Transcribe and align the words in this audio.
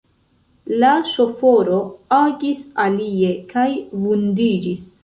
La 0.83 0.93
ŝoforo 1.09 1.77
agis 2.21 2.65
alie, 2.87 3.33
kaj 3.55 3.69
vundiĝis. 4.05 4.87